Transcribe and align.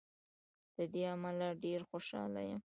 له 0.77 0.83
دې 0.93 1.03
امله 1.13 1.47
ډېر 1.63 1.79
خوشاله 1.89 2.41
یم. 2.49 2.59